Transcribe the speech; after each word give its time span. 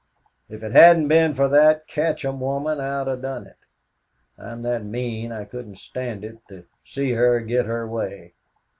If 0.49 0.63
it 0.63 0.71
hadn't 0.71 1.07
been 1.09 1.35
for 1.35 1.47
that 1.49 1.87
Katcham 1.87 2.39
woman, 2.39 2.79
I'd 2.79 3.07
'a' 3.07 3.15
done 3.15 3.45
it. 3.45 3.59
I'm 4.35 4.63
that 4.63 4.83
mean 4.83 5.31
I 5.31 5.45
couldn't 5.45 5.77
stand 5.77 6.25
it 6.25 6.39
to 6.47 6.65
see 6.83 7.11
her 7.11 7.39
get 7.41 7.67
her 7.67 7.87
way. 7.87 8.33